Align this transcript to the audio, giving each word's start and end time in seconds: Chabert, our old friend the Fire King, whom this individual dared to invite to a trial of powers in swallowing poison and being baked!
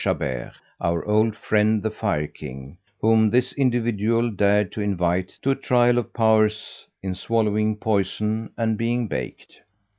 Chabert, 0.03 0.53
our 0.79 1.05
old 1.05 1.35
friend 1.35 1.83
the 1.83 1.91
Fire 1.91 2.25
King, 2.25 2.75
whom 3.01 3.29
this 3.29 3.53
individual 3.53 4.31
dared 4.31 4.71
to 4.71 4.81
invite 4.81 5.29
to 5.43 5.51
a 5.51 5.55
trial 5.55 5.99
of 5.99 6.11
powers 6.11 6.87
in 7.03 7.13
swallowing 7.13 7.75
poison 7.77 8.49
and 8.57 8.79
being 8.79 9.07
baked! 9.07 9.59